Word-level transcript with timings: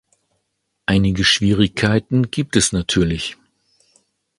Einige 0.87 1.23
Schwierigkeiten 1.23 2.31
gibt 2.31 2.55
es 2.55 2.71
natürlich. 2.71 3.37